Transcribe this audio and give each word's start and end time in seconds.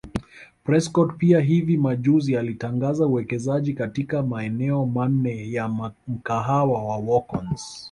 Prescott 0.63 1.17
pia 1.17 1.39
hivi 1.39 1.77
majuzi 1.77 2.37
alitangaza 2.37 3.07
uwekezaji 3.07 3.73
katika 3.73 4.23
maeneo 4.23 4.85
manne 4.85 5.51
ya 5.51 5.67
mkahawa 6.07 6.83
wa 6.83 6.97
WalkOns 6.97 7.79